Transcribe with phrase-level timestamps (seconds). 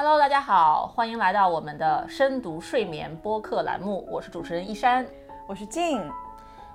[0.00, 5.04] Hello，大家好，欢迎来到我们的深读睡眠播客栏目，我是主持人一山，
[5.48, 6.08] 我是静。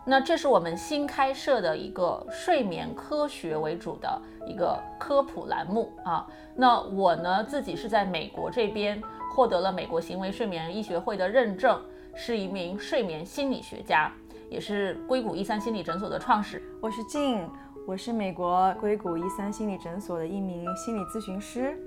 [0.04, 6.28] 那这是我们新开设的一个睡眠科学为主的一个科普栏目啊。
[6.54, 9.02] 那我呢自己是在美国这边
[9.34, 11.82] 获得了美国行为睡眠医学会的认证，
[12.14, 14.12] 是一名睡眠心理学家，
[14.50, 16.62] 也是硅谷一三心理诊所的创始。
[16.82, 17.50] 我是静，
[17.88, 21.80] 我是美国硅谷一三心理诊所的一名心理咨询师。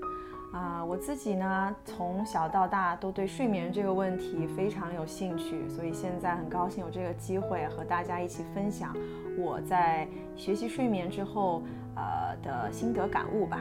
[0.53, 8.95] 啊，我自己呢，从小到大都对睡眠这个问题非常有兴趣，所以现在很高兴有这个机会和大家一起分享
[9.37, 11.61] 我在学习睡眠之后，
[11.95, 13.59] 呃的心得感悟吧。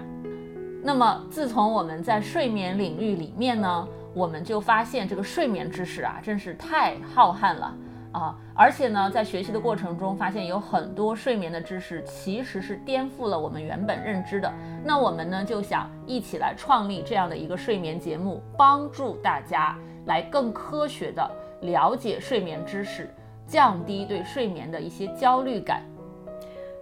[0.82, 7.76] 那么，自从我们在睡眠领域里面呢，我们就发现这个睡眠知识啊，真是太浩瀚了。
[8.16, 14.50] 啊，而且呢，在学习的过程中，发现有很多睡眠的知识其实是颠覆了我们原本认知的。
[14.82, 21.30] 那我们呢，就想一起来创立这样的一个睡眠节目，帮助大家来更科学的
[21.60, 23.06] 了解睡眠知识，
[23.46, 25.82] 降低对睡眠的一些焦虑感。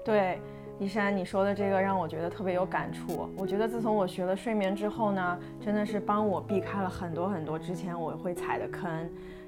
[0.05, 0.41] 对，
[0.79, 3.29] 一山你说的这个让我觉得特别有感触。
[3.37, 8.89] 我觉得自从我学了睡眠之后呢，真的是帮我避开了很多很多之前我会踩的坑。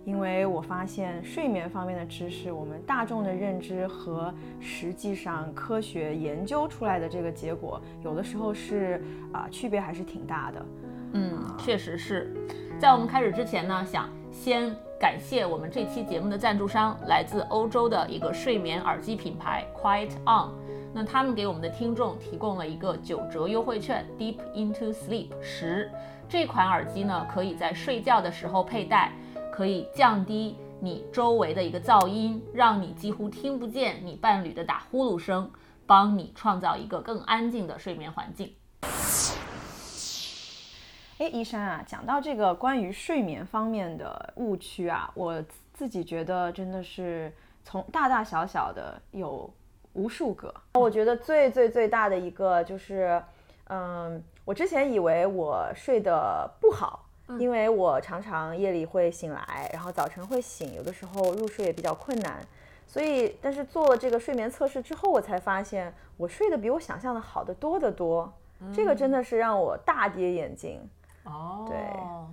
[0.07, 10.67] 因为我发现睡眠方面的知识，我们大众的认知和实际上科学研究出来的这个结果，有的时候是啊，区别还是挺大的。
[11.15, 12.33] 嗯，确实是。
[12.79, 20.53] 在我们开始之前呢，想先感谢我们这期节目的赞助商，来自欧洲的一个睡眠耳机品牌 Quiet On。
[20.95, 25.91] 那他们给我们的听众提供了一个九折优惠券，Deep into Sleep 十。
[26.29, 29.11] 这款耳机呢，可以在睡觉的时候佩戴。
[29.57, 35.51] 可以降低你周围的一个噪音，让你几乎听不见你伴侣的打呼噜声，
[35.87, 38.55] 帮你创造一个更安静的睡眠环境。
[41.17, 47.33] 哎，医生啊，讲到这个关于睡眠方面的误区啊，我自己觉得真的是
[47.65, 49.51] 从大大小小的有
[49.95, 50.53] 无数个。
[50.75, 53.23] 我觉得最最最大的一个就是，
[53.69, 57.06] 嗯，我之前以为我睡得不好。
[57.39, 62.47] 因为我常常夜里会醒来，然后早晨会醒，有的时候入睡也比较困难，
[62.87, 68.33] 所以但是做了这个睡眠测试之后，我才发现我睡得比我想象的好得多得多，
[68.73, 70.81] 这个真的是让我大跌眼镜。
[71.25, 71.77] 哦，对，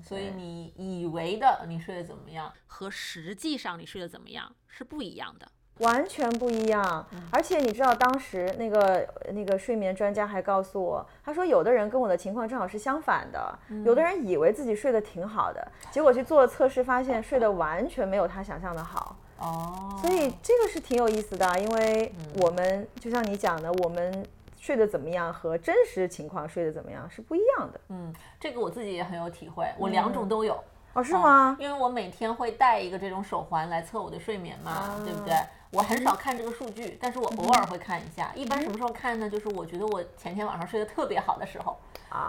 [0.04, 5.52] 所以你以为的你睡得怎么样，和实际上你睡得怎么样是不一样的。
[5.80, 19.16] 完全不一样，而且你知道当时那个那个睡眠专家还告诉我，他说有的人跟我的情况正好是相反的，有的人以为自己睡得挺好的，结果去做了测试，发现睡得完全没有他想象的好。
[19.40, 24.26] 哦，所以这个是挺有意思的，因为我们就像你讲的，我们
[24.58, 27.80] 睡得怎么样和真实情况睡得怎么样是不一样的。
[27.90, 30.58] 嗯，这个我自己也很有体会，我两种都有。
[30.94, 31.58] 哦，是吗？
[31.60, 35.36] 因为我每天会戴一个这种手环来测我的睡眠嘛，对不对？
[35.74, 38.32] 我很少看这个数据，但是我偶尔会看一下。
[38.36, 39.28] 一般什么时候看呢？
[39.28, 41.76] 就是我觉得我前天晚上睡得特别好的时候，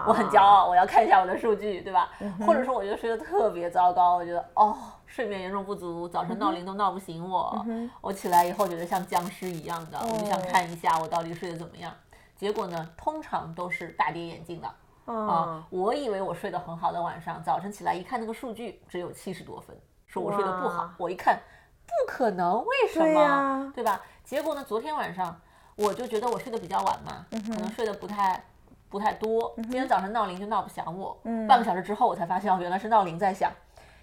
[0.07, 2.09] 我很骄傲，我要看一下我的数据，对吧？
[2.43, 4.75] 或者说我觉得睡得特别糟糕，我觉得哦，
[5.05, 7.63] 睡眠严重不足，早晨闹铃都闹不醒我，
[8.01, 11.93] 我起来以后觉得像僵尸一样的，我就想看一下我到底睡得怎么样。
[12.35, 14.67] 结果呢，通常都是大跌眼镜的。
[15.05, 19.77] 啊，我以为我睡得很好的晚上，早晨起来一看那个数据只有七十多分，
[20.07, 20.89] 说我睡得不好。
[20.97, 21.39] 我一看，
[21.85, 23.71] 不可能，为什么？
[23.75, 24.01] 对吧？
[24.23, 24.63] 结果呢？
[24.63, 25.39] 昨天晚上
[25.75, 28.43] 我就觉得我睡得比较晚嘛，可能睡得不太
[28.89, 29.53] 不太多。
[29.57, 33.51] 今天早上闹铃就闹不响我，半个小时之后我才发现哦，原来是闹铃在响。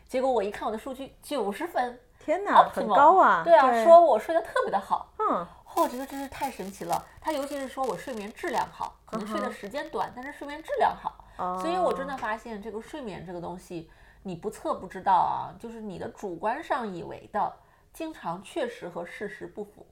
[0.07, 3.43] 结果我一看我的数据，九十分，天哪，很高啊！
[3.45, 5.13] 对啊，说我睡得特别的好。
[5.19, 5.47] 嗯。
[5.75, 7.03] 我觉得真是太神奇了。
[7.19, 11.25] 他尤其是说我睡眠质量好，可能睡的时间短，但是睡眠质量好。
[11.59, 13.91] 所以我真的发现这个睡眠这个东西，
[14.23, 17.51] 你不测不知道啊，就是你的主观上以为的，
[17.93, 19.87] 经常确实和事实不符。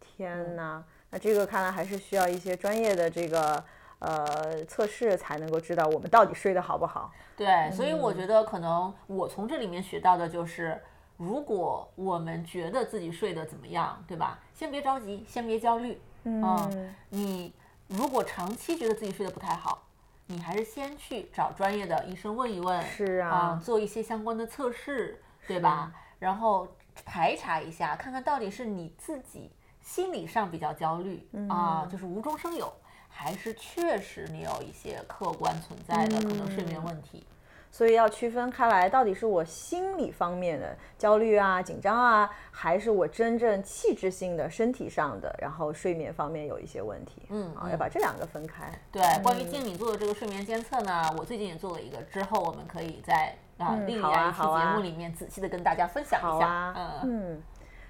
[0.00, 3.64] 天哪，那这个看来还是需要一些专业的这个
[3.98, 7.12] 呃测试才能够知道我们到底睡得好不好。
[7.36, 10.80] 对，所以我觉得可能我从这里面学到的就是。
[11.18, 14.40] 如果我们觉得自己睡得怎么样，对吧？
[14.52, 16.00] 先别着急，先别焦虑。
[16.24, 17.52] 嗯，你
[17.86, 19.84] 如果长期觉得自己睡得不太好，
[20.26, 22.82] 你还是先去找专业的医生问一问。
[22.82, 25.92] 是啊，做一些相关的测试，对吧？
[26.18, 26.66] 然后
[27.04, 29.50] 排查一下，看看到底是你自己
[29.80, 32.72] 心理上比较焦虑啊，就是无中生有，
[33.08, 37.26] 还是确实你有一些客观存在的可能睡眠问题。
[37.74, 47.22] 所以要区分开来，到底是我心理方面的焦虑啊、紧张啊，还是我真正气质性的身体上的，然后睡眠方面有一些问题。
[47.30, 48.70] 嗯啊，要把这两个分开。
[48.92, 56.74] 对，关于静敏做的这个睡眠监测呢，我最近也做了一个，之后我们可以在啊另外一期节目里面仔细的跟大家分享一下。
[57.04, 57.40] 嗯，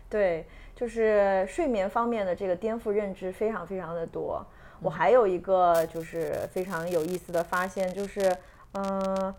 [0.09, 4.45] 对，就是睡眠方面的这个颠覆认知非常非常的多。
[4.81, 8.37] 我还有一个就是非常有意思的发现，就是
[8.75, 9.35] 嗯。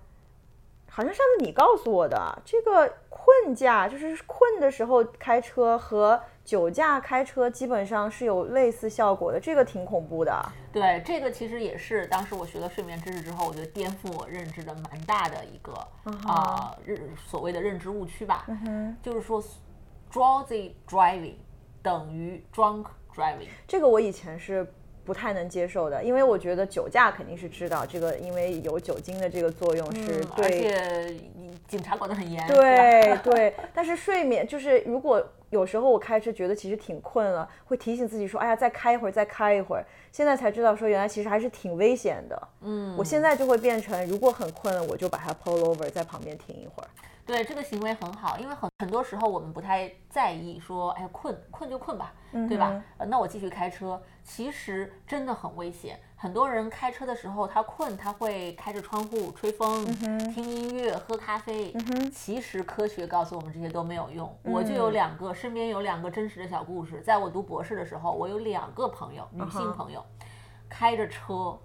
[0.96, 10.44] 好像上次你告诉我的，这个困驾就是困的时候开车和酒驾开车基本上是有类似效果的，这个挺恐怖的。
[10.72, 15.74] 对，这个其实也是当时我学了睡眠知识之后，我觉得颠覆我认知的蛮大的一个
[16.28, 18.46] 啊认所谓的认知误区吧。
[19.02, 19.44] 就是说
[20.12, 21.36] ，drowsy driving
[21.82, 22.86] 等于 drunk
[23.16, 23.48] driving。
[23.68, 24.68] 这个我以前是。
[25.06, 31.16] 不太能接受的，因为我觉得酒驾肯定是知道这个，因为有酒精的这个作用是对，而且
[31.68, 32.48] 警察管得很严。
[32.48, 35.22] 对对，但是睡眠就是如果
[35.54, 39.86] 有时候我开车觉得其实挺困了，会提醒自己说，哎呀，再开一会儿，再开一会儿。
[40.12, 42.48] 现在才知道说原来其实还是挺危险的。
[42.62, 46.90] 嗯，我现在就会变成如果很困了，我就把它 pull over 在旁边停一会儿。
[47.26, 52.84] 对这个行为很好，因为很很多时候我们不太在意说，哎，困困就困吧，对吧？
[52.98, 56.00] 呃，那我继续开车，其实真的很危险。
[56.16, 59.86] 很多人开车的时候他困，他会开着窗户吹风、
[60.34, 61.74] 听音乐、喝咖啡。
[62.14, 64.38] 其实科学告诉我们这些都没有用。
[64.44, 67.02] 我就有两个，身边有两个真实的小故事。
[67.02, 70.04] 在我读博士的时候，我有两个朋友，女性朋友，
[70.70, 71.60] 开着车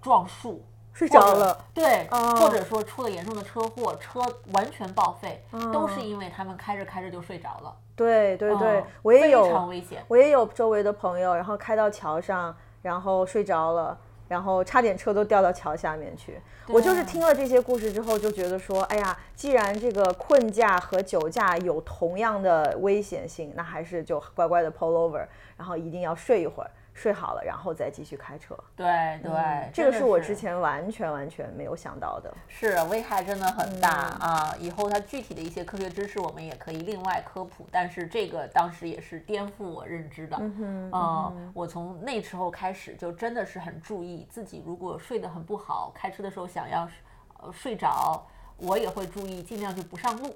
[0.00, 0.64] 撞树。
[0.94, 2.06] 睡着了，对，
[2.38, 4.20] 或者说出了严重的车祸，车
[4.52, 7.76] 完全报废，都是因为他们开着开着就睡着了。
[7.96, 10.04] 对对对，我也有，非常危险。
[10.06, 13.98] 我也有周围的朋友，然后开到桥上，然后睡着了，
[14.28, 16.40] 然后差点车都掉到桥下面去。
[16.68, 25.26] 我就是听了这些故事之后，就觉得说，哎呀，既然这个困驾和酒驾有同样的危险性，那还是就乖乖的 pull over，
[25.56, 26.70] 然后一定要睡一会儿。
[26.94, 28.56] 睡好了，然后再继续开车。
[28.76, 28.86] 对
[29.20, 32.32] 对，这个是我之前完全完全没有想到的。
[32.46, 34.56] 是危害真的很大啊！
[34.60, 37.66] 以后它具体的一些科学知识，我们也可以另外科普。
[37.72, 40.36] 但是这个当时也是颠覆我认知的。
[40.40, 46.88] 嗯哼，我从那时候开始就真的是很注意自己，如果睡得很不好，开车的时候想要
[47.40, 48.24] 呃睡着，
[48.56, 50.34] 我也会注意尽量就不上路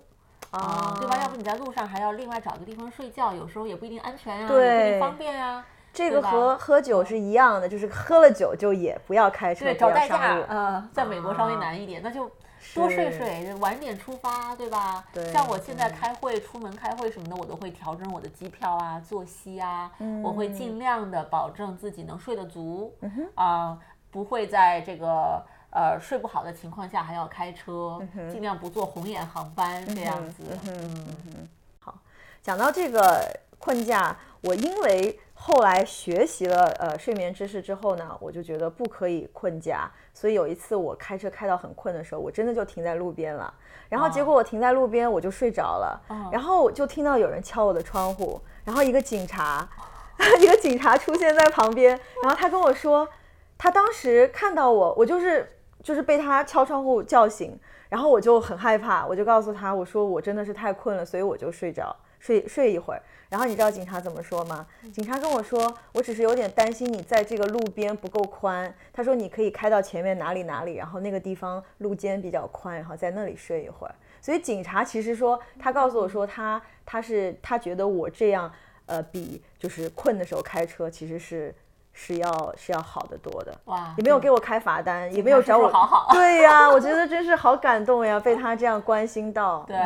[0.51, 1.17] 啊，对吧？
[1.23, 5.65] 要不你在路上还要另外找个地方睡觉，有时候也不一定安全呀，也不一定方便呀。
[5.93, 10.39] 这个和喝酒是一样的，就是喝了酒就也不要开车，对，找代驾。
[10.49, 12.31] 嗯，在美国稍微难一点，那就
[12.75, 15.05] 多睡睡，晚点出发，对吧？
[15.13, 15.33] 对。
[15.33, 19.91] 像我现在开会、出门开会什么的，我都会调整我的机票啊、作息啊，
[20.23, 22.95] 我会尽量的保证自己能睡得足，
[23.35, 23.77] 啊，
[24.11, 28.01] 不会在这个呃睡不好的情况下还要开车，
[28.31, 30.45] 尽量不坐红眼航班这样子。
[30.67, 31.49] 嗯
[31.81, 31.95] 好，
[32.43, 33.25] 讲到这个
[33.59, 35.21] 困驾，我因为。
[35.41, 39.89] 后来学习了呃睡眠知识之后呢，我就觉得不可以困驾。
[40.13, 43.55] 所以有一次我开车开到很困的时候，我真的就停在路边了。
[43.89, 46.03] 然后结果我停在路边，我就睡着了。
[46.33, 49.67] 然后我就听到有人敲我的窗户，然后一个警察，
[50.43, 51.91] 一个警察出现在旁边。
[52.21, 53.09] 然后他跟我说，
[53.57, 57.57] 他当时看到我，我就是就是被他敲窗户叫醒。
[57.89, 63.03] 然后我就很害怕，我就告诉他，我说我真的是太困了，所以我就睡着睡睡一会儿。
[63.29, 64.67] 然后你知道警察怎么说吗？
[64.91, 68.75] 警察跟我说，我只是有点担心你在这个路边不够宽。
[68.91, 73.95] 他说你可以开到前面哪里哪里，然后那个地方路肩比较宽，然后在那里睡一会儿。
[74.23, 78.51] 所以警察其实说，他告诉我说他他是他觉得我这样
[78.87, 81.55] 呃比就是困的时候开车其实是
[82.01, 83.53] 是要是要好得多的。
[83.65, 83.93] 哇！
[83.97, 85.69] 也没有给我开罚单，也没有找我。
[85.69, 86.07] 好好。
[86.13, 89.65] 对呀，我觉得真是好感动呀，被他这样关心到。
[89.67, 89.77] 对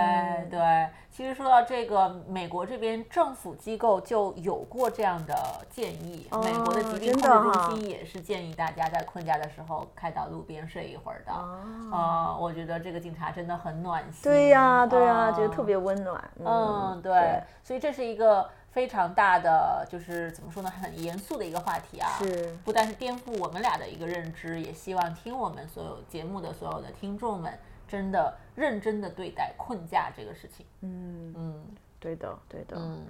[0.50, 0.60] 对。
[1.10, 5.34] 其实说到这个，美国这边政府机构就有过这样的
[5.70, 6.26] 建议。
[6.42, 11.32] 美国的疾病控制中心也是建议大家在困驾的时候开到路边睡一会儿的。
[11.94, 14.22] 啊，我觉得这个警察真的很暖心。
[14.22, 16.30] 对呀，对呀，觉得特别温暖。
[16.42, 17.42] 嗯，对。
[17.62, 22.08] 所以这是一个非常大的，就是怎么说呢，很严肃的一个话题啊。
[22.18, 22.56] 是。
[22.64, 27.56] 不但是颠覆我们俩的一个认知，也希望听我们所有节目的所有的听众们。
[27.88, 31.64] 真的认真的对待困驾这个事情，嗯嗯，
[32.00, 33.04] 对的对的，嗯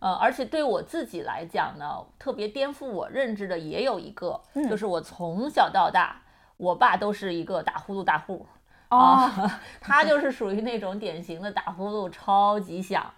[0.00, 6.20] 呃，而且对我自己来讲呢，特别颠覆我认知的也有一个，就是我从小到大，
[6.56, 8.44] 我爸都是一个打呼噜大户
[8.88, 9.30] 啊，
[9.80, 13.08] 他就是属于那种典型的打呼噜超级响，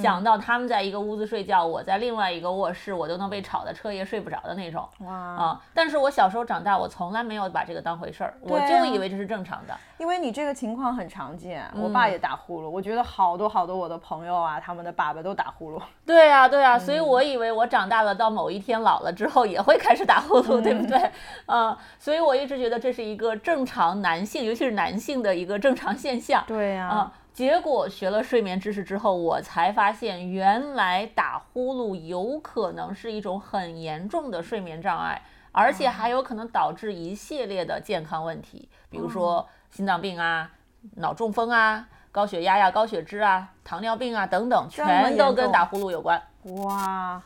[0.00, 4.88] 想到他们在一个屋子睡觉，我在另外一个卧室，我都能被吵得彻夜睡不着的那种。
[5.00, 5.60] 哇啊！
[5.72, 9.74] 但是我小时候长大，我从来没有把这个当回事儿，我就以为这是正常的。
[9.98, 15.82] 因为你这个情况很常见，我爸也打呼噜，我觉得好多好多我的朋友啊，他们的爸爸都打呼噜。
[16.06, 21.10] 对啊，对啊，所以我以为我长大了，到某一天老了之后也会开始打呼噜，对不对？
[21.46, 26.42] 啊，所以我一直觉得这是一个正常男性，尤其是男性的一个正常现象。
[26.46, 27.10] 对呀。
[27.32, 35.22] 结果学了睡眠知识之后，我才发现原来打呼噜有可能是一种很严重的睡眠障碍，
[35.52, 40.50] 而且还有可能导致一系列的健康问题，比如说心脏病啊、
[40.96, 46.20] 脑中风啊、高血压呀、高血脂啊、糖尿病啊等等，全都跟打呼噜有关。
[46.64, 47.22] 哇！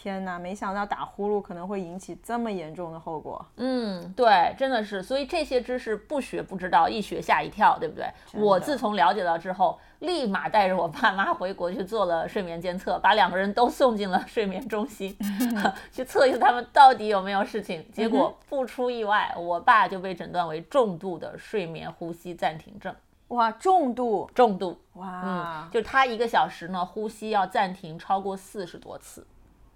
[0.00, 3.44] 天哪，没想到打呼噜可能会引起这么严重的后果。
[3.56, 8.06] 嗯，对，真的是，所以这些知识不学不知道，一学吓一跳，对不对？
[8.34, 15.16] 我自从了解到之后，立马带着我爸妈回国去做了睡眠监测，把两个人都送进了睡眠中心，
[15.90, 17.84] 去测一测他们到底有没有事情。
[17.92, 22.94] 结果不出意外，我爸就被诊断为重度的睡眠呼吸暂停症。
[23.28, 29.26] 哇，重度，重度，哇，嗯，就是他一个小时呢，呼吸要暂停超过四十多次。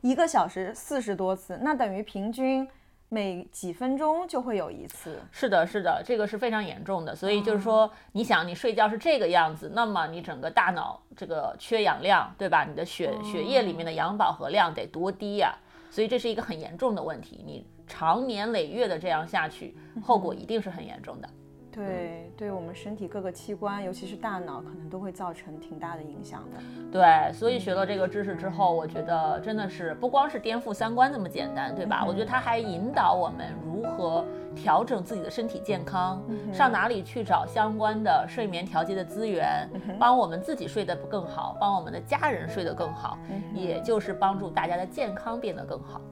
[0.02, 2.68] 一个小时四十多次，那等于平均
[3.08, 5.20] 每几分钟就会有一次。
[5.30, 7.14] 是的，是的，这个是非常严重的。
[7.14, 12.64] 所以就是说，你想你睡觉是这个样子，那么你整个大脑这个缺氧量，对吧？
[12.64, 15.54] 你的血血液里面的氧饱和量得多低呀？
[15.88, 17.44] 所以这是一个很严重的问题。
[17.46, 21.28] 你长年累月的这样下去，后果一定是很严重的。
[21.74, 26.60] 对，对我们身体各个器官，尤其是大脑，可能都会造成挺大的影响的。
[26.92, 32.04] 对，所以学了这个知识之后，我觉得真的是不光是颠覆三观这么简单，对吧？
[32.06, 34.22] 我觉得它还引导我们如何
[34.54, 39.66] 调整自己的身体健康，上哪里去找相关的睡眠调节的资源，
[39.98, 43.16] 帮我们自己睡得更好，帮我们的家人睡得更好，
[43.54, 46.02] 也就是帮助大家的健康变得更好。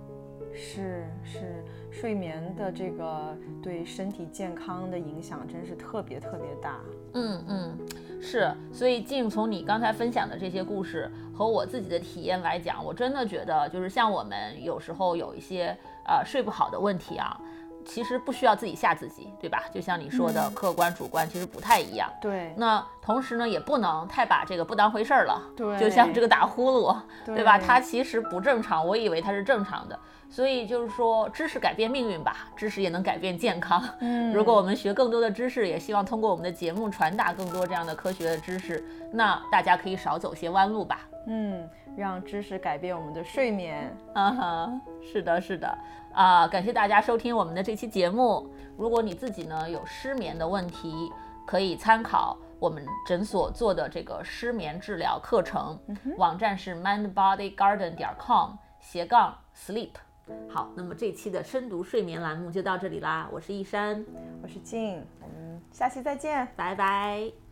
[0.54, 1.59] 是是。
[1.90, 6.80] 睡眠的这个对身体健康的影响真是特别特别大。
[7.14, 7.78] 嗯嗯，
[8.20, 8.50] 是。
[8.72, 17.40] 所以静从你刚才分享的这些故事和我自己的体验来讲，我真的觉得就是像我们有时候有一些呃睡不好的问题啊，
[17.84, 19.64] 其实不需要自己吓自己，对吧？
[19.72, 22.10] 就像你说的，客观主观其实不太一样。
[22.20, 22.52] 对。
[22.56, 25.42] 那同时呢，也不能太把这个不当回事儿了。
[25.56, 25.78] 对。
[25.78, 27.58] 就像这个打呼噜，对吧？
[27.58, 29.98] 它其实不正常，我以为它是正常的。
[30.28, 33.82] 所以就是说，知识改变命运吧，知识也能改变健康。
[33.98, 41.00] 嗯，如果我们学更多的知识，也希望通过我们的节目传达更多这样的科学的知识，那大家可以少走些弯路吧。
[41.26, 43.92] 嗯，让知识改变我们的睡眠。
[44.14, 44.72] 嗯哈，
[45.02, 45.76] 是的，是的。
[46.12, 48.48] 啊，感谢大家收听我们的这期节目。
[48.76, 51.10] 如果你自己呢有失眠的问题，
[51.46, 55.78] 可以参考我们诊所做的这个失眠治疗课程，
[56.16, 59.90] 网站是 mindbodygarden 点 com 斜杠 sleep。
[60.48, 63.28] 好，那么这期的深读睡眠栏目就到这里啦。
[63.32, 64.04] 我是易山，
[64.42, 67.49] 我是静，我们下期再见，拜拜。